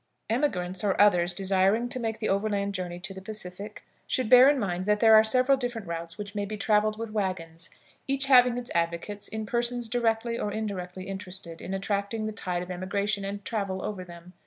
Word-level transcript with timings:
Emigrants 0.31 0.83
or 0.83 0.99
others 0.99 1.31
desiring 1.31 1.87
to 1.87 1.99
make 1.99 2.17
the 2.17 2.27
overland 2.27 2.73
journey 2.73 2.99
to 2.99 3.13
the 3.13 3.21
Pacific 3.21 3.83
should 4.07 4.29
bear 4.31 4.49
in 4.49 4.57
mind 4.57 4.85
that 4.85 4.99
there 4.99 5.13
are 5.13 5.23
several 5.23 5.55
different 5.55 5.85
routes 5.87 6.17
which 6.17 6.33
may 6.33 6.43
be 6.43 6.57
traveled 6.57 6.97
with 6.97 7.11
wagons, 7.11 7.69
each 8.07 8.25
having 8.25 8.57
its 8.57 8.71
advocates 8.73 9.27
in 9.27 9.45
persons 9.45 9.87
directly 9.87 10.39
or 10.39 10.51
indirectly 10.51 11.03
interested 11.03 11.61
in 11.61 11.71
attracting 11.71 12.25
the 12.25 12.31
tide 12.31 12.63
of 12.63 12.71
emigration 12.71 13.23
and 13.23 13.45
travel 13.45 13.83
over 13.85 14.03
them. 14.03 14.33